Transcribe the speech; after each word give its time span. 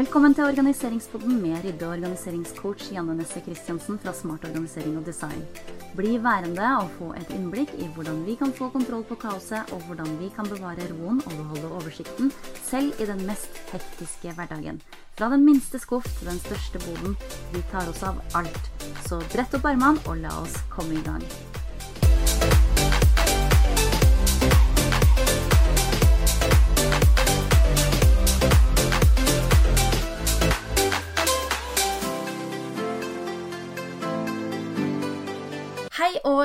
Velkommen 0.00 0.32
til 0.32 0.46
organiseringspodden 0.48 1.42
med 1.42 1.58
rydde- 1.60 1.84
og 1.84 1.90
organiseringscoach 1.92 2.86
Janne 2.94 3.18
Nesse 3.18 3.42
Christiansen 3.44 3.98
fra 4.00 4.14
Smart 4.16 4.46
organisering 4.48 4.94
og 4.96 5.04
design. 5.04 5.42
Bli 5.96 6.14
værende 6.24 6.70
og 6.78 6.88
få 6.94 7.10
et 7.18 7.34
innblikk 7.36 7.74
i 7.76 7.90
hvordan 7.96 8.22
vi 8.24 8.38
kan 8.40 8.54
få 8.56 8.70
kontroll 8.72 9.04
på 9.04 9.18
kaoset, 9.20 9.74
og 9.74 9.84
hvordan 9.90 10.16
vi 10.22 10.30
kan 10.32 10.48
bevare 10.48 10.88
roen 10.94 11.20
og 11.26 11.36
beholde 11.36 11.74
oversikten, 11.82 12.32
selv 12.70 12.96
i 12.96 13.10
den 13.12 13.20
mest 13.28 13.60
hektiske 13.74 14.32
hverdagen. 14.40 14.80
Fra 15.20 15.28
den 15.36 15.44
minste 15.44 15.82
skuff 15.84 16.08
til 16.16 16.32
den 16.32 16.40
største 16.48 16.80
boden. 16.86 17.20
Vi 17.52 17.60
tar 17.68 17.92
oss 17.92 18.00
av 18.02 18.24
alt. 18.40 18.72
Så 19.04 19.20
brett 19.36 19.60
opp 19.60 19.68
armene 19.68 20.00
og 20.06 20.16
la 20.24 20.32
oss 20.40 20.62
komme 20.72 20.96
i 20.96 21.04
gang. 21.04 21.49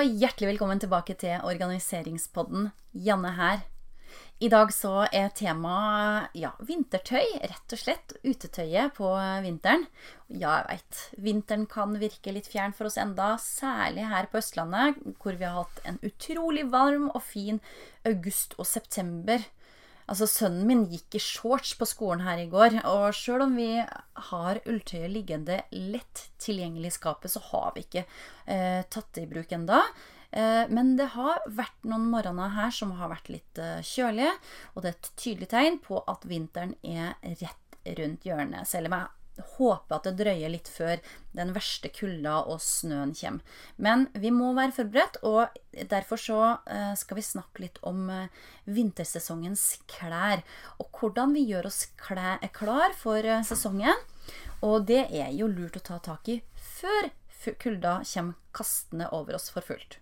Hjertelig 0.05 0.51
velkommen 0.53 0.79
tilbake 0.81 1.15
til 1.17 1.41
organiseringspodden. 1.41 2.67
Janne 2.93 3.31
her. 3.39 3.63
I 4.43 4.49
dag 4.51 4.69
så 4.75 5.07
er 5.15 5.31
temaet 5.33 6.35
ja, 6.37 6.51
vintertøy, 6.67 7.39
rett 7.41 7.73
og 7.73 7.79
slett. 7.81 8.13
Utetøyet 8.21 8.93
på 8.97 9.09
vinteren. 9.45 9.87
Ja, 10.27 10.59
jeg 10.59 10.67
veit. 10.69 11.01
Vinteren 11.25 11.65
kan 11.71 11.97
virke 12.01 12.35
litt 12.35 12.49
fjern 12.51 12.75
for 12.75 12.89
oss 12.89 12.99
enda, 13.01 13.33
særlig 13.41 14.05
her 14.11 14.29
på 14.29 14.41
Østlandet, 14.43 15.01
hvor 15.23 15.39
vi 15.39 15.47
har 15.47 15.63
hatt 15.63 15.81
en 15.89 15.97
utrolig 16.05 16.67
varm 16.73 17.09
og 17.09 17.23
fin 17.25 17.61
august 18.05 18.53
og 18.59 18.69
september. 18.69 19.41
Altså, 20.05 20.27
Sønnen 20.29 20.67
min 20.69 20.83
gikk 20.91 21.17
i 21.17 21.21
shorts 21.23 21.73
på 21.79 21.87
skolen 21.89 22.21
her 22.27 22.41
i 22.43 22.49
går, 22.51 22.77
og 22.85 23.07
sjøl 23.17 23.47
om 23.47 23.55
vi 23.57 23.69
har 24.29 24.59
ulltøyet 24.69 25.09
liggende 25.09 25.63
lett 25.73 26.27
tilgjengelig 26.41 26.91
i 26.91 26.97
skapet, 26.99 27.33
så 27.33 27.41
har 27.47 27.71
vi 27.73 27.85
ikke 27.87 28.03
eh, 28.05 28.83
tatt 28.85 29.09
det 29.17 29.25
i 29.25 29.31
bruk 29.31 29.55
enda. 29.57 29.81
Eh, 30.29 30.63
men 30.69 30.93
det 30.99 31.09
har 31.15 31.41
vært 31.49 31.89
noen 31.89 32.05
morgener 32.11 32.53
her 32.53 32.73
som 32.75 32.93
har 32.99 33.09
vært 33.15 33.33
litt 33.33 33.61
eh, 33.61 33.81
kjølige, 33.81 34.33
og 34.75 34.85
det 34.85 34.91
er 34.91 34.97
et 34.99 35.11
tydelig 35.17 35.49
tegn 35.55 35.81
på 35.81 36.01
at 36.11 36.29
vinteren 36.29 36.77
er 36.85 37.15
rett 37.41 37.95
rundt 37.97 38.29
hjørnet. 38.29 38.69
Selv 38.69 38.91
om 38.91 38.99
jeg 38.99 39.24
håper 39.55 39.97
at 39.97 40.07
det 40.07 40.15
drøyer 40.19 40.51
litt 40.53 40.69
før 40.71 41.01
den 41.35 41.51
verste 41.55 41.89
kulda 41.93 42.37
og 42.49 42.61
snøen 42.63 43.13
kommer. 43.17 43.57
Men 43.75 44.07
vi 44.13 44.31
må 44.33 44.53
være 44.55 44.75
forberedt, 44.77 45.19
og 45.27 45.55
derfor 45.91 46.21
så 46.21 46.39
eh, 46.71 46.93
skal 46.99 47.19
vi 47.19 47.25
snakke 47.25 47.65
litt 47.65 47.81
om 47.87 48.07
eh, 48.11 48.45
vintersesongens 48.69 49.65
klær. 49.91 50.45
Og 50.79 50.89
hvordan 50.99 51.35
vi 51.35 51.45
gjør 51.49 51.69
oss 51.71 51.85
klar 51.99 52.95
for 52.99 53.19
eh, 53.19 53.43
sesongen. 53.47 54.07
Og 54.65 54.87
det 54.89 55.05
er 55.11 55.35
jo 55.35 55.51
lurt 55.51 55.77
å 55.77 55.83
ta 55.83 55.99
tak 56.03 56.31
i 56.31 56.39
før 56.55 57.11
kulda 57.61 57.99
kommer 58.01 58.33
kastende 58.55 59.11
over 59.13 59.37
oss 59.37 59.51
for 59.53 59.61
fullt. 59.61 59.99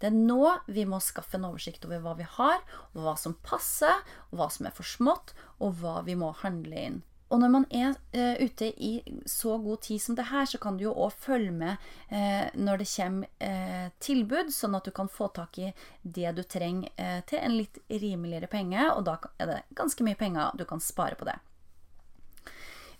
Det 0.00 0.08
er 0.08 0.16
nå 0.16 0.56
vi 0.66 0.86
må 0.88 0.98
skaffe 1.04 1.38
en 1.38 1.46
oversikt 1.50 1.84
over 1.86 2.00
hva 2.02 2.16
vi 2.18 2.26
har, 2.38 2.62
og 2.94 3.04
hva 3.04 3.14
som 3.20 3.36
passer, 3.46 4.02
og 4.30 4.40
hva 4.40 4.48
som 4.50 4.66
er 4.66 4.74
for 4.74 4.88
smått, 4.88 5.34
og 5.60 5.78
hva 5.82 6.00
vi 6.06 6.16
må 6.18 6.32
handle 6.42 6.86
inn. 6.88 7.00
Og 7.30 7.38
når 7.38 7.50
man 7.54 7.66
er 7.70 7.92
uh, 7.94 8.42
ute 8.42 8.70
i 8.82 8.92
så 9.28 9.56
god 9.62 9.82
tid 9.86 10.02
som 10.02 10.16
det 10.18 10.28
her, 10.32 10.48
så 10.50 10.58
kan 10.58 10.78
du 10.78 10.88
jo 10.88 10.94
òg 10.94 11.14
følge 11.14 11.52
med 11.54 11.90
uh, 12.10 12.48
når 12.58 12.82
det 12.82 12.88
kommer 12.90 13.30
uh, 13.38 13.86
tilbud, 14.02 14.50
sånn 14.54 14.74
at 14.78 14.88
du 14.88 14.94
kan 14.94 15.10
få 15.10 15.30
tak 15.34 15.60
i 15.62 15.70
det 16.02 16.34
du 16.34 16.42
trenger 16.42 17.22
til 17.30 17.38
en 17.38 17.54
litt 17.54 17.78
rimeligere 17.90 18.50
penge, 18.50 18.88
og 18.94 19.04
da 19.06 19.18
er 19.38 19.50
det 19.50 19.60
ganske 19.78 20.04
mye 20.06 20.18
penger 20.18 20.58
du 20.58 20.66
kan 20.68 20.82
spare 20.82 21.18
på 21.18 21.28
det. 21.28 21.38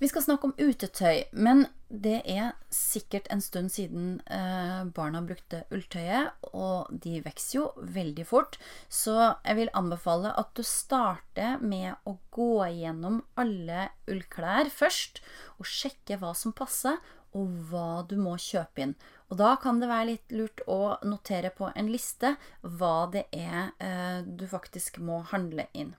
Vi 0.01 0.09
skal 0.09 0.23
snakke 0.25 0.49
om 0.49 0.55
utetøy, 0.57 1.27
men 1.37 1.67
det 1.93 2.23
er 2.25 2.55
sikkert 2.73 3.27
en 3.29 3.43
stund 3.45 3.69
siden 3.75 4.15
eh, 4.33 4.87
barna 4.97 5.21
brukte 5.21 5.67
ulltøyet, 5.69 6.39
og 6.57 6.89
de 7.05 7.19
vokser 7.21 7.59
jo 7.59 7.67
veldig 7.99 8.25
fort. 8.25 8.57
Så 8.89 9.19
jeg 9.19 9.59
vil 9.59 9.73
anbefale 9.77 10.33
at 10.41 10.55
du 10.57 10.65
starter 10.65 11.61
med 11.61 12.01
å 12.09 12.17
gå 12.33 12.49
igjennom 12.71 13.21
alle 13.37 13.91
ullklær 14.09 14.73
først, 14.73 15.21
og 15.61 15.69
sjekke 15.69 16.17
hva 16.25 16.33
som 16.33 16.57
passer, 16.57 16.97
og 17.37 17.53
hva 17.69 18.01
du 18.09 18.17
må 18.17 18.39
kjøpe 18.41 18.87
inn. 18.87 18.99
Og 19.29 19.37
da 19.45 19.53
kan 19.61 19.85
det 19.85 19.93
være 19.93 20.13
litt 20.15 20.33
lurt 20.33 20.65
å 20.65 20.97
notere 21.05 21.53
på 21.53 21.75
en 21.77 21.93
liste 21.93 22.39
hva 22.65 23.05
det 23.13 23.29
er 23.37 23.75
eh, 23.77 24.25
du 24.25 24.49
faktisk 24.49 24.97
må 25.05 25.21
handle 25.29 25.69
inn. 25.77 25.93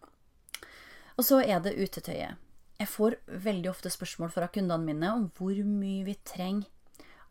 Og 1.22 1.28
så 1.28 1.46
er 1.46 1.62
det 1.62 1.78
utetøyet. 1.78 2.42
Jeg 2.82 2.90
får 2.90 3.14
veldig 3.46 3.70
ofte 3.70 3.92
spørsmål 3.94 4.32
fra 4.34 4.48
kundene 4.50 4.88
mine 4.88 5.10
om 5.14 5.28
hvor 5.38 5.54
mye 5.54 6.06
vi 6.08 6.16
trenger 6.26 6.66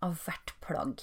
av 0.04 0.14
hvert 0.22 0.52
plagg. 0.62 1.02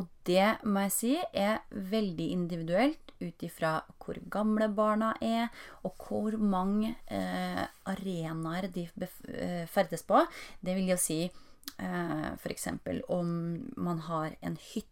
Og 0.00 0.06
det 0.24 0.64
må 0.64 0.86
jeg 0.86 0.94
si 0.94 1.12
er 1.20 1.60
veldig 1.92 2.28
individuelt 2.32 3.12
ut 3.20 3.44
ifra 3.44 3.74
hvor 4.00 4.16
gamle 4.32 4.70
barna 4.72 5.12
er, 5.20 5.50
og 5.84 6.06
hvor 6.06 6.38
mange 6.40 6.94
eh, 7.12 7.64
arenaer 7.92 8.70
de 8.72 8.86
eh, 8.88 9.66
ferdes 9.70 10.06
på. 10.08 10.22
Det 10.64 10.76
vil 10.78 10.88
jo 10.94 10.96
si 10.98 11.20
eh, 11.26 12.30
f.eks. 12.32 12.70
om 13.12 13.28
man 13.76 14.02
har 14.08 14.38
en 14.40 14.56
hytte 14.72 14.88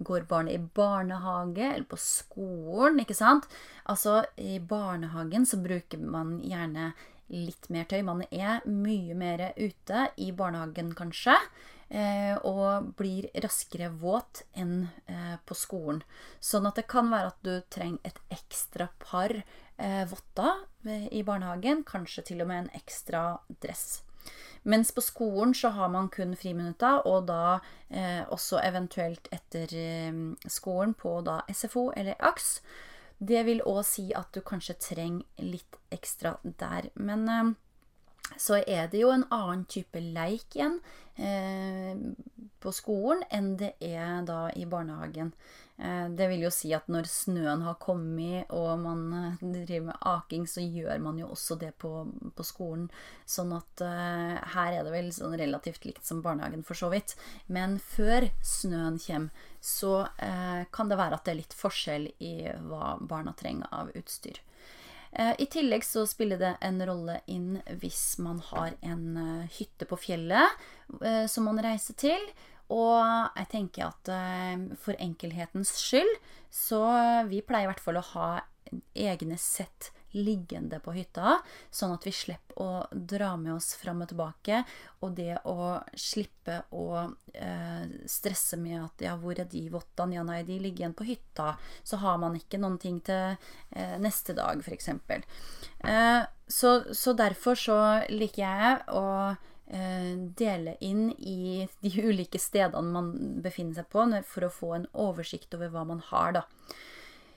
Går 0.00 0.22
barnet 0.24 0.54
i 0.56 0.68
barnehage 0.78 1.60
eller 1.60 1.84
på 1.84 1.98
skolen? 2.00 3.02
ikke 3.02 3.12
sant? 3.12 3.44
Altså, 3.84 4.22
I 4.40 4.56
barnehagen 4.64 5.44
så 5.44 5.58
bruker 5.60 6.00
man 6.00 6.38
gjerne 6.40 6.94
litt 7.32 7.70
mer 7.72 7.86
tøy. 7.90 8.02
Man 8.06 8.24
er 8.30 8.62
mye 8.68 9.14
mer 9.18 9.48
ute 9.56 10.08
i 10.22 10.30
barnehagen, 10.36 10.92
kanskje. 10.96 11.36
Eh, 11.86 12.34
og 12.42 12.96
blir 12.98 13.28
raskere 13.38 13.92
våt 13.94 14.42
enn 14.58 14.88
eh, 15.06 15.36
på 15.46 15.54
skolen. 15.54 16.00
Sånn 16.42 16.66
at 16.66 16.80
det 16.80 16.88
kan 16.90 17.12
være 17.12 17.30
at 17.30 17.38
du 17.46 17.52
trenger 17.70 18.02
et 18.08 18.18
ekstra 18.34 18.88
par 18.98 19.30
eh, 19.30 20.02
votter 20.10 20.64
i 21.14 21.22
barnehagen. 21.26 21.84
Kanskje 21.86 22.26
til 22.32 22.42
og 22.42 22.50
med 22.50 22.64
en 22.64 22.74
ekstra 22.74 23.22
dress. 23.62 24.02
Mens 24.66 24.90
på 24.90 25.04
skolen 25.04 25.54
så 25.54 25.70
har 25.76 25.92
man 25.94 26.10
kun 26.10 26.34
friminutter, 26.34 27.04
og 27.06 27.28
da 27.28 27.60
også 28.34 28.58
eventuelt 28.66 29.28
etter 29.30 29.70
skolen 30.50 30.96
på 30.98 31.12
SFO 31.54 31.84
eller 31.94 32.18
AKS. 32.18 32.48
Det 33.18 33.44
vil 33.46 33.62
òg 33.64 33.82
si 33.88 34.10
at 34.14 34.32
du 34.34 34.42
kanskje 34.44 34.76
trenger 34.80 35.44
litt 35.44 35.78
ekstra 35.94 36.36
der. 36.42 36.90
Men 36.94 37.28
eh, 37.32 37.52
så 38.36 38.60
er 38.66 38.90
det 38.92 39.00
jo 39.00 39.12
en 39.14 39.26
annen 39.32 39.64
type 39.70 40.00
leik 40.00 40.56
igjen 40.56 40.80
eh, 41.16 41.94
på 42.60 42.72
skolen 42.74 43.22
enn 43.30 43.54
det 43.60 43.76
er 43.80 44.26
da 44.28 44.46
i 44.52 44.66
barnehagen. 44.68 45.32
Eh, 45.78 46.08
det 46.08 46.28
vil 46.30 46.46
jo 46.46 46.50
si 46.54 46.70
at 46.72 46.86
når 46.88 47.08
snøen 47.10 47.60
har 47.66 47.76
kommet 47.82 48.48
og 48.56 48.80
man 48.80 49.02
eh, 49.12 49.42
driver 49.42 49.90
med 49.90 50.06
aking, 50.08 50.46
så 50.48 50.64
gjør 50.64 51.02
man 51.04 51.18
jo 51.20 51.28
også 51.34 51.58
det 51.60 51.74
på, 51.82 51.90
på 52.36 52.46
skolen. 52.46 52.88
Sånn 53.28 53.52
at 53.56 53.82
uh, 53.84 54.36
her 54.54 54.78
er 54.78 54.86
det 54.86 54.92
vel 54.94 55.10
sånn 55.12 55.36
relativt 55.36 55.84
likt 55.84 56.06
som 56.06 56.22
barnehagen, 56.24 56.62
for 56.64 56.78
så 56.78 56.88
vidt. 56.92 57.16
Men 57.52 57.76
før 57.82 58.28
snøen 58.40 59.00
kommer, 59.02 59.46
så 59.60 60.06
uh, 60.06 60.62
kan 60.72 60.88
det 60.92 61.00
være 61.00 61.18
at 61.18 61.26
det 61.26 61.34
er 61.34 61.40
litt 61.42 61.56
forskjell 61.58 62.08
i 62.22 62.34
hva 62.68 62.96
barna 63.00 63.34
trenger 63.36 63.68
av 63.74 63.92
utstyr. 63.98 64.40
I 65.16 65.46
tillegg 65.48 65.80
så 65.86 66.02
spiller 66.04 66.36
det 66.36 66.50
en 66.66 66.80
rolle 66.84 67.14
inn 67.32 67.54
hvis 67.80 68.18
man 68.20 68.42
har 68.50 68.74
en 68.84 69.46
hytte 69.54 69.86
på 69.88 69.96
fjellet 70.02 70.66
som 71.32 71.46
man 71.48 71.62
reiser 71.64 71.96
til. 71.96 72.26
Og 72.74 72.98
jeg 73.36 73.48
tenker 73.52 73.88
at 73.90 74.10
eh, 74.12 74.66
for 74.82 74.98
enkelhetens 75.02 75.74
skyld, 75.78 76.16
så 76.50 76.82
vi 77.30 77.44
pleier 77.46 77.68
i 77.68 77.72
hvert 77.72 77.84
fall 77.84 78.00
å 78.00 78.08
ha 78.14 78.30
egne 78.94 79.36
sett 79.38 79.92
liggende 80.16 80.78
på 80.80 80.94
hytta, 80.96 81.40
sånn 81.70 81.92
at 81.92 82.06
vi 82.06 82.12
slipper 82.14 82.60
å 82.62 82.68
dra 82.90 83.34
med 83.36 83.56
oss 83.56 83.74
fram 83.76 84.00
og 84.04 84.10
tilbake. 84.10 84.62
Og 85.04 85.12
det 85.18 85.42
å 85.44 85.76
slippe 85.92 86.62
å 86.72 86.86
eh, 87.34 87.84
stresse 88.08 88.56
med 88.60 88.80
at 88.80 89.04
ja, 89.08 89.16
hvor 89.20 89.36
er 89.36 89.48
de 89.50 89.66
vottene? 89.72 90.16
Ja, 90.16 90.24
nei, 90.26 90.40
de 90.48 90.56
ligger 90.62 90.86
igjen 90.86 90.96
på 90.96 91.08
hytta. 91.08 91.52
Så 91.84 92.00
har 92.00 92.16
man 92.22 92.38
ikke 92.38 92.60
noen 92.62 92.78
ting 92.80 93.02
til 93.04 93.36
eh, 93.36 93.96
neste 94.00 94.36
dag, 94.38 94.64
f.eks. 94.64 94.88
Eh, 94.96 96.22
så, 96.48 96.72
så 96.96 97.16
derfor 97.18 97.60
så 97.60 97.78
liker 98.08 98.46
jeg 98.46 98.80
å 98.96 99.04
dele 99.66 100.76
inn 100.80 101.10
i 101.18 101.66
de 101.80 101.90
ulike 102.08 102.38
stedene 102.38 102.92
man 102.94 103.08
befinner 103.42 103.74
seg 103.80 103.88
på, 103.90 104.04
for 104.28 104.46
å 104.46 104.52
få 104.52 104.74
en 104.76 104.86
oversikt 104.92 105.54
over 105.58 105.72
hva 105.74 105.82
man 105.88 106.02
har, 106.12 106.36
da. 106.38 106.44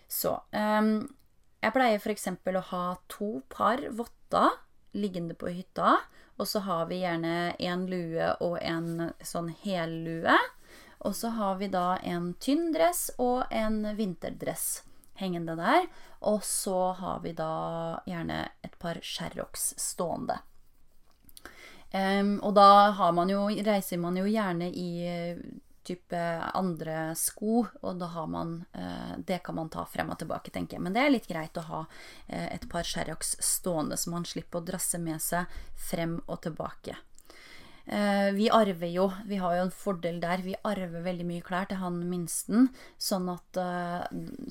Så 0.09 0.35
um, 0.53 0.93
Jeg 1.61 1.73
pleier 1.75 1.99
f.eks. 2.01 2.27
å 2.29 2.65
ha 2.71 2.85
to 3.11 3.41
par 3.49 3.81
votter 3.93 4.57
liggende 4.91 5.35
på 5.37 5.51
hytta. 5.53 5.99
Og 6.39 6.47
så 6.47 6.61
har 6.63 6.87
vi 6.87 7.01
gjerne 7.01 7.53
en 7.59 7.85
lue 7.91 8.29
og 8.39 8.57
en 8.63 9.11
sånn 9.25 9.51
hellue. 9.63 10.37
Og 11.03 11.15
så 11.15 11.31
har 11.35 11.59
vi 11.59 11.67
da 11.71 11.97
en 12.03 12.33
tynn 12.39 12.71
dress 12.75 13.09
og 13.19 13.43
en 13.51 13.83
vinterdress 13.97 14.83
hengende 15.19 15.57
der. 15.59 15.87
Og 16.27 16.43
så 16.47 16.93
har 16.99 17.19
vi 17.23 17.35
da 17.35 17.99
gjerne 18.07 18.45
et 18.63 18.79
par 18.79 18.99
sherrocks 19.03 19.73
stående. 19.79 20.39
Um, 21.89 22.35
og 22.45 22.53
da 22.53 22.93
man 23.15 23.31
jo, 23.31 23.47
reiser 23.65 23.97
man 23.97 24.17
jo 24.19 24.27
gjerne 24.29 24.69
i 24.69 24.89
type 25.89 26.21
andre 26.53 27.15
sko, 27.17 27.63
og 27.81 27.97
da 27.97 28.09
har 28.13 28.27
man 28.29 28.51
uh, 28.77 29.17
Det 29.25 29.39
kan 29.43 29.57
man 29.57 29.71
ta 29.73 29.85
frem 29.89 30.11
og 30.13 30.19
tilbake, 30.21 30.53
tenker 30.53 30.77
jeg. 30.77 30.85
Men 30.85 30.95
det 30.95 31.03
er 31.03 31.13
litt 31.13 31.29
greit 31.29 31.57
å 31.57 31.65
ha 31.69 31.83
uh, 31.87 32.47
et 32.49 32.69
par 32.69 32.85
Sherrox 32.85 33.35
stående, 33.43 33.97
så 33.97 34.13
man 34.13 34.27
slipper 34.27 34.61
å 34.61 34.67
drasse 34.69 35.01
med 35.01 35.21
seg 35.23 35.49
frem 35.89 36.19
og 36.27 36.43
tilbake. 36.45 36.97
Eh, 37.89 38.31
vi 38.33 38.49
arver 38.53 38.87
jo, 38.87 39.07
vi 39.25 39.39
har 39.41 39.55
jo 39.57 39.61
en 39.65 39.71
fordel 39.73 40.19
der. 40.21 40.43
Vi 40.45 40.53
arver 40.67 41.01
veldig 41.01 41.25
mye 41.25 41.45
klær 41.45 41.65
til 41.69 41.79
han 41.81 41.95
minsten. 42.11 42.67
Sånn 43.01 43.25
at, 43.33 43.57
eh, 43.57 44.03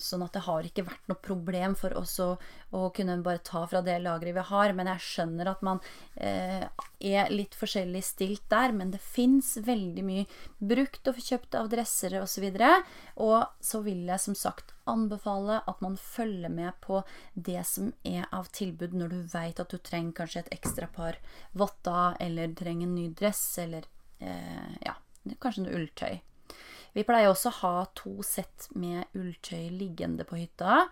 sånn 0.02 0.24
at 0.26 0.34
det 0.34 0.42
har 0.48 0.66
ikke 0.66 0.86
vært 0.88 1.06
noe 1.06 1.22
problem 1.22 1.76
for 1.78 1.94
oss 2.00 2.16
å, 2.18 2.32
å, 2.74 2.88
kunne 2.94 3.20
bare 3.22 3.44
ta 3.46 3.62
fra 3.70 3.82
det 3.86 4.00
lageret 4.02 4.34
vi 4.34 4.46
har. 4.50 4.74
Men 4.74 4.90
jeg 4.90 5.06
skjønner 5.06 5.52
at 5.52 5.62
man 5.62 5.78
eh, 6.16 6.66
er 6.98 7.30
litt 7.30 7.54
forskjellig 7.54 8.02
stilt 8.02 8.48
der. 8.50 8.74
Men 8.74 8.90
det 8.90 9.02
fins 9.04 9.54
veldig 9.62 10.06
mye 10.08 10.26
brukt 10.58 11.06
og 11.06 11.22
kjøpt 11.22 11.54
av 11.60 11.70
dressere 11.70 12.24
osv. 12.26 12.50
Og, 12.50 12.58
så 12.58 13.28
og 13.28 13.62
så 13.62 13.84
vil 13.86 14.02
jeg 14.08 14.24
som 14.24 14.34
sagt 14.34 14.74
anbefale 14.90 15.60
at 15.70 15.82
man 15.84 15.96
følger 16.00 16.52
med 16.52 16.76
på 16.84 17.02
det 17.34 17.60
som 17.68 17.92
er 18.08 18.26
av 18.34 18.50
tilbud 18.54 18.96
når 18.96 19.12
du 19.14 19.18
veit 19.32 19.60
at 19.60 19.70
du 19.72 19.78
trenger 19.78 20.16
kanskje 20.22 20.44
et 20.44 20.54
ekstra 20.58 20.88
par 20.92 21.20
votter, 21.52 22.16
eller 22.20 22.54
trenger 22.58 22.88
en 22.88 22.96
ny 22.96 23.08
dress, 23.18 23.44
eller 23.62 23.86
eh, 24.18 24.74
ja, 24.84 24.96
kanskje 25.40 25.66
noe 25.66 25.78
ulltøy. 25.80 26.20
Vi 26.96 27.04
pleier 27.06 27.30
også 27.30 27.50
å 27.52 27.58
ha 27.60 27.74
to 27.98 28.16
sett 28.26 28.70
med 28.74 29.18
ulltøy 29.18 29.68
liggende 29.70 30.24
på 30.28 30.40
hytta. 30.40 30.86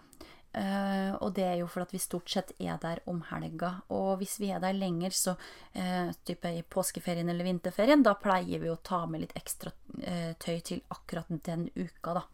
Uh, 0.56 1.12
og 1.20 1.34
det 1.36 1.44
er 1.44 1.58
jo 1.60 1.66
fordi 1.68 1.98
vi 1.98 2.00
stort 2.00 2.30
sett 2.32 2.54
er 2.56 2.78
der 2.80 3.02
om 3.10 3.18
helga. 3.28 3.74
Og 3.92 4.22
hvis 4.22 4.38
vi 4.40 4.48
er 4.54 4.62
der 4.62 4.76
lenger, 4.76 5.12
så 5.12 5.34
uh, 5.36 6.12
type 6.24 6.48
i 6.48 6.62
påskeferien 6.62 7.28
eller 7.28 7.44
vinterferien, 7.44 8.04
da 8.04 8.14
pleier 8.16 8.62
vi 8.62 8.70
å 8.72 8.78
ta 8.80 9.02
med 9.10 9.26
litt 9.26 9.36
ekstra 9.36 9.72
uh, 9.74 10.32
tøy 10.40 10.56
til 10.64 10.80
akkurat 10.96 11.28
den 11.44 11.68
uka, 11.76 12.16
da. 12.16 12.24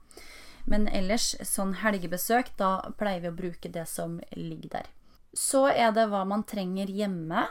Men 0.70 0.86
ellers, 0.88 1.32
sånn 1.46 1.74
helgebesøk, 1.82 2.52
da 2.58 2.92
pleier 2.98 3.24
vi 3.24 3.30
å 3.32 3.38
bruke 3.38 3.70
det 3.72 3.86
som 3.90 4.20
ligger 4.36 4.78
der. 4.78 4.90
Så 5.34 5.66
er 5.70 5.94
det 5.96 6.06
hva 6.12 6.22
man 6.28 6.44
trenger 6.48 6.90
hjemme. 6.92 7.46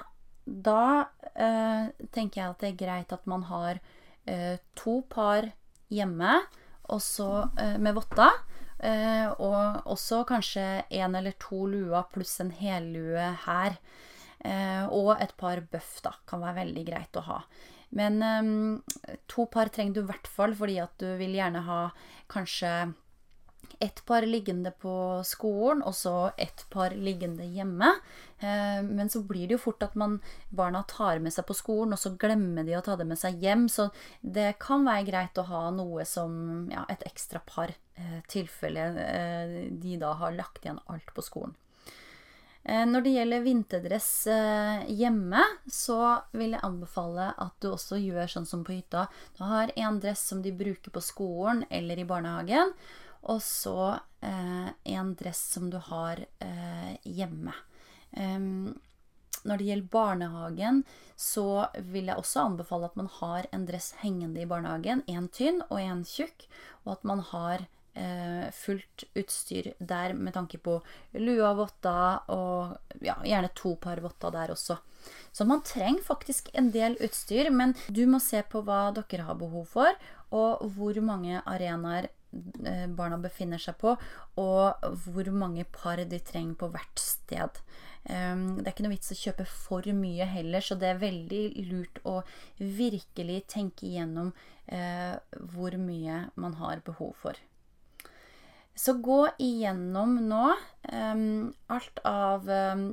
Da 0.45 1.09
eh, 1.33 1.89
tenker 2.13 2.41
jeg 2.41 2.47
at 2.49 2.63
det 2.63 2.71
er 2.71 2.79
greit 2.79 3.13
at 3.13 3.27
man 3.29 3.45
har 3.49 3.81
eh, 4.29 4.57
to 4.77 5.01
par 5.09 5.49
hjemme 5.91 6.39
også, 6.91 7.29
eh, 7.59 7.77
med 7.81 7.97
votter. 7.97 8.39
Eh, 8.81 9.27
og 9.37 9.85
også 9.93 10.23
kanskje 10.25 10.65
én 10.89 11.17
eller 11.17 11.35
to 11.41 11.67
luer 11.69 12.07
pluss 12.13 12.39
en 12.41 12.53
hellue 12.55 13.27
her. 13.45 13.77
Eh, 14.41 14.85
og 14.89 15.13
et 15.21 15.35
par 15.38 15.61
bøff, 15.71 15.99
da. 16.05 16.15
Kan 16.29 16.43
være 16.43 16.61
veldig 16.63 16.88
greit 16.88 17.19
å 17.19 17.25
ha. 17.27 17.39
Men 17.91 18.21
um, 18.23 18.83
to 19.27 19.45
par 19.51 19.69
trenger 19.73 19.97
du 19.97 20.01
i 20.05 20.09
hvert 20.13 20.27
fall 20.31 20.53
fordi 20.55 20.77
at 20.79 20.93
du 21.01 21.09
vil 21.19 21.35
gjerne 21.35 21.65
ha 21.65 21.81
kanskje 22.31 22.71
ett 23.79 24.05
par 24.05 24.21
liggende 24.21 24.71
på 24.71 25.21
skolen, 25.25 25.81
og 25.83 25.95
så 25.95 26.31
ett 26.38 26.65
par 26.69 26.93
liggende 26.95 27.45
hjemme. 27.45 27.89
Eh, 28.39 28.81
men 28.83 29.09
så 29.09 29.23
blir 29.25 29.47
det 29.47 29.55
jo 29.55 29.63
fort 29.63 29.83
at 29.85 29.95
man, 29.97 30.19
barna 30.49 30.83
tar 30.89 31.21
med 31.23 31.33
seg 31.33 31.47
på 31.47 31.55
skolen, 31.57 31.95
og 31.95 32.01
så 32.01 32.13
glemmer 32.19 32.67
de 32.67 32.75
å 32.77 32.83
ta 32.85 32.97
det 32.99 33.07
med 33.09 33.19
seg 33.19 33.41
hjem. 33.41 33.67
Så 33.71 33.89
det 34.21 34.59
kan 34.61 34.85
være 34.85 35.07
greit 35.09 35.41
å 35.41 35.47
ha 35.49 35.63
noe 35.73 36.05
som 36.09 36.69
ja, 36.71 36.85
et 36.93 37.05
ekstra 37.09 37.41
par, 37.47 37.73
eh, 37.97 38.19
tilfelle 38.29 38.88
eh, 39.07 39.57
de 39.71 39.97
da 40.01 40.13
har 40.21 40.38
lagt 40.38 40.65
igjen 40.65 40.81
alt 40.85 41.13
på 41.15 41.25
skolen. 41.25 41.57
Eh, 42.63 42.85
når 42.85 43.01
det 43.01 43.13
gjelder 43.15 43.45
vinterdress 43.45 44.09
eh, 44.29 44.83
hjemme, 44.93 45.41
så 45.65 45.97
vil 46.35 46.53
jeg 46.53 46.65
anbefale 46.65 47.31
at 47.41 47.55
du 47.63 47.71
også 47.71 47.97
gjør 47.97 48.29
sånn 48.29 48.45
som 48.49 48.65
på 48.65 48.75
hytta. 48.75 49.07
Du 49.37 49.43
har 49.49 49.73
en 49.75 49.97
dress 50.03 50.27
som 50.29 50.43
de 50.45 50.53
bruker 50.53 50.93
på 50.93 51.01
skolen 51.03 51.65
eller 51.69 52.01
i 52.01 52.05
barnehagen, 52.07 52.75
og 53.21 53.41
så 53.45 53.97
eh, 54.21 54.69
en 54.93 55.11
dress 55.17 55.41
som 55.55 55.69
du 55.73 55.77
har 55.89 56.23
hjemme. 57.05 57.53
Når 58.11 59.57
det 59.57 59.65
gjelder 59.65 59.91
barnehagen, 59.93 60.81
så 61.15 61.67
vil 61.93 62.09
jeg 62.09 62.19
også 62.19 62.41
anbefale 62.43 62.89
at 62.89 62.97
man 62.99 63.07
har 63.21 63.47
en 63.55 63.63
dress 63.69 63.93
hengende 64.01 64.41
i 64.43 64.49
barnehagen. 64.49 65.05
En 65.07 65.29
tynn 65.31 65.61
og 65.69 65.79
en 65.79 66.01
tjukk, 66.05 66.49
og 66.83 66.97
at 66.97 67.07
man 67.07 67.23
har 67.29 67.63
fullt 68.55 69.03
utstyr 69.19 69.73
der 69.79 70.13
med 70.15 70.31
tanke 70.33 70.57
på 70.63 70.77
lua 71.19 71.49
votter, 71.57 72.21
og 72.31 73.03
ja, 73.03 73.17
gjerne 73.27 73.49
to 73.57 73.73
par 73.83 73.99
votter 73.99 74.31
der 74.31 74.53
også. 74.53 74.77
Så 75.31 75.45
man 75.45 75.63
trenger 75.65 76.03
faktisk 76.03 76.49
en 76.53 76.71
del 76.71 76.97
utstyr, 77.03 77.49
men 77.51 77.75
du 77.88 78.05
må 78.07 78.21
se 78.23 78.41
på 78.47 78.63
hva 78.65 78.89
dere 78.95 79.27
har 79.27 79.39
behov 79.39 79.67
for, 79.75 80.01
og 80.31 80.65
hvor 80.75 80.97
mange 81.03 81.41
arenaer 81.45 82.07
eh, 82.07 82.88
barna 82.88 83.19
befinner 83.21 83.61
seg 83.61 83.77
på, 83.81 83.95
og 84.39 84.91
hvor 85.05 85.31
mange 85.35 85.65
par 85.71 86.03
de 86.03 86.19
trenger 86.31 86.59
på 86.59 86.71
hvert 86.73 87.03
sted. 87.03 87.61
Ehm, 88.09 88.57
det 88.59 88.65
er 88.65 88.73
ikke 88.73 88.88
noe 88.88 88.95
vits 88.95 89.13
å 89.13 89.19
kjøpe 89.19 89.45
for 89.49 89.88
mye 89.97 90.27
heller, 90.29 90.63
så 90.63 90.77
det 90.79 90.89
er 90.89 91.03
veldig 91.03 91.43
lurt 91.69 92.01
å 92.07 92.19
virkelig 92.57 93.43
tenke 93.51 93.88
igjennom 93.89 94.33
eh, 94.67 95.15
hvor 95.53 95.77
mye 95.79 96.25
man 96.35 96.59
har 96.61 96.83
behov 96.85 97.15
for. 97.23 97.39
Så 98.75 98.94
gå 99.03 99.27
igjennom 99.38 100.15
nå 100.29 100.45
um, 100.91 101.53
alt 101.68 102.00
av 102.07 102.50
um, 102.50 102.85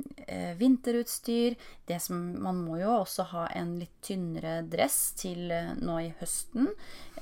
vinterutstyr. 0.59 1.55
Det 1.87 2.01
som, 2.03 2.19
man 2.43 2.59
må 2.67 2.81
jo 2.81 2.91
også 2.97 3.29
ha 3.31 3.45
en 3.57 3.77
litt 3.79 3.95
tynnere 4.05 4.59
dress 4.69 4.99
til 5.23 5.53
uh, 5.55 5.73
nå 5.79 6.01
i 6.03 6.11
høsten. 6.19 6.69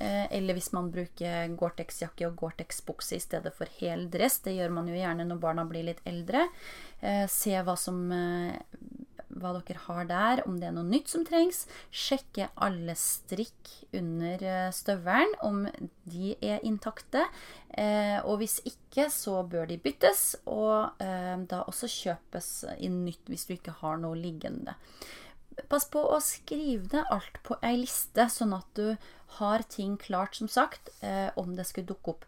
Uh, 0.01 0.25
eller 0.33 0.57
hvis 0.57 0.71
man 0.75 0.89
bruker 0.91 1.53
Gore-Tex-jakke 1.53 2.27
og 2.27 2.35
Gore-Tex-bukse 2.41 3.19
i 3.19 3.23
stedet 3.23 3.53
for 3.55 3.69
hel 3.79 4.07
dress. 4.11 4.41
Det 4.43 4.57
gjør 4.57 4.73
man 4.79 4.89
jo 4.89 4.97
gjerne 4.97 5.29
når 5.29 5.43
barna 5.45 5.67
blir 5.69 5.87
litt 5.91 6.01
eldre. 6.09 6.47
Uh, 7.03 7.25
se 7.31 7.53
hva 7.61 7.77
som 7.77 8.09
hva 9.41 9.53
dere 9.57 9.83
har 9.85 10.07
der, 10.09 10.41
om 10.47 10.57
det 10.59 10.69
er 10.69 10.75
noe 10.75 10.87
nytt 10.87 11.11
som 11.11 11.25
trengs. 11.27 11.65
Sjekke 11.91 12.49
alle 12.55 12.95
strikk 12.99 13.71
under 13.97 14.43
eh, 14.43 14.69
støvelen, 14.75 15.35
om 15.45 15.63
de 16.09 16.33
er 16.41 16.63
intakte. 16.67 17.25
Eh, 17.69 18.17
og 18.23 18.41
hvis 18.41 18.59
ikke, 18.67 19.09
så 19.13 19.41
bør 19.47 19.69
de 19.69 19.79
byttes, 19.81 20.39
og 20.49 21.03
eh, 21.03 21.35
da 21.49 21.63
også 21.67 21.89
kjøpes 21.91 22.51
inn 22.77 23.03
nytt 23.05 23.31
hvis 23.31 23.47
du 23.47 23.55
ikke 23.57 23.77
har 23.83 24.01
noe 24.01 24.17
liggende. 24.19 24.77
Pass 25.71 25.87
på 25.89 26.01
å 26.01 26.19
skrive 26.21 26.85
det 26.91 27.05
alt 27.13 27.39
på 27.45 27.57
ei 27.65 27.79
liste, 27.79 28.27
sånn 28.29 28.53
at 28.57 28.67
du 28.77 28.93
har 29.39 29.63
ting 29.69 29.95
klart, 29.97 30.37
som 30.37 30.47
sagt, 30.47 30.91
om 31.35 31.55
det 31.57 31.65
skulle 31.67 31.89
dukke 31.89 32.13
opp 32.13 32.27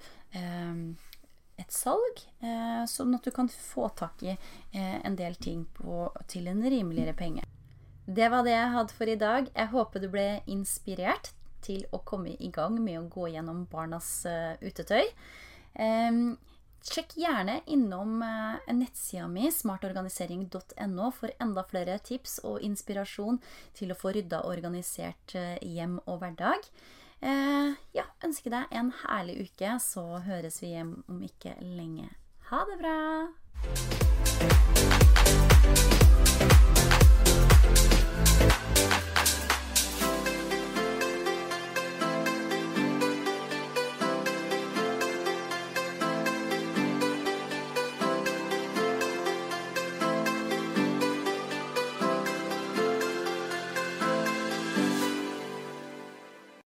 et 1.59 1.73
salg, 1.73 2.23
eh, 2.41 2.83
sånn 2.89 3.15
at 3.17 3.25
du 3.25 3.31
kan 3.35 3.49
få 3.51 3.89
tak 3.99 4.23
i 4.23 4.33
eh, 4.33 4.97
en 5.03 5.17
del 5.19 5.35
ting 5.35 5.65
på, 5.75 6.07
til 6.31 6.47
en 6.51 6.61
rimeligere 6.63 7.15
penge. 7.17 7.45
Det 8.09 8.29
var 8.33 8.45
det 8.45 8.55
jeg 8.55 8.73
hadde 8.73 8.95
for 8.97 9.11
i 9.11 9.19
dag. 9.19 9.49
Jeg 9.53 9.73
håper 9.73 10.01
du 10.01 10.09
ble 10.09 10.27
inspirert 10.49 11.33
til 11.61 11.83
å 11.93 11.99
komme 12.07 12.33
i 12.39 12.49
gang 12.53 12.79
med 12.81 13.01
å 13.01 13.09
gå 13.11 13.27
gjennom 13.35 13.65
barnas 13.69 14.07
uh, 14.25 14.55
utetøy. 14.63 15.11
Sjekk 16.89 17.11
gjerne 17.19 17.57
innom 17.69 18.23
nettsida 18.71 19.27
mi, 19.29 19.51
smartorganisering.no, 19.53 21.09
for 21.13 21.35
enda 21.43 21.65
flere 21.69 21.99
tips 22.01 22.39
og 22.47 22.63
inspirasjon 22.65 23.37
til 23.77 23.91
å 23.91 23.99
få 23.99 24.15
rydda 24.15 24.39
og 24.41 24.55
organisert 24.55 25.35
hjem 25.35 25.99
og 26.07 26.23
hverdag. 26.23 26.65
Eh, 27.21 27.75
ja, 27.95 28.05
ønsker 28.23 28.53
deg 28.53 28.71
en 28.71 28.93
herlig 29.03 29.49
uke, 29.49 29.75
så 29.83 30.05
høres 30.23 30.61
vi 30.63 30.73
hjem 30.75 31.03
om 31.11 31.19
ikke 31.25 31.57
lenge. 31.59 32.09
Ha 32.51 32.63
det 32.69 32.79
bra! 32.79 32.97